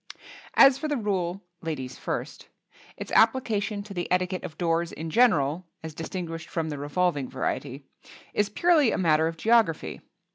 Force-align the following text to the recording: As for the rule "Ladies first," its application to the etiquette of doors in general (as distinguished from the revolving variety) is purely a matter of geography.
As 0.55 0.79
for 0.79 0.87
the 0.87 0.97
rule 0.97 1.43
"Ladies 1.61 1.95
first," 1.99 2.47
its 2.97 3.11
application 3.11 3.83
to 3.83 3.93
the 3.93 4.11
etiquette 4.11 4.43
of 4.43 4.57
doors 4.57 4.91
in 4.91 5.11
general 5.11 5.67
(as 5.83 5.93
distinguished 5.93 6.49
from 6.49 6.69
the 6.69 6.79
revolving 6.79 7.29
variety) 7.29 7.85
is 8.33 8.49
purely 8.49 8.91
a 8.91 8.97
matter 8.97 9.27
of 9.27 9.37
geography. 9.37 10.01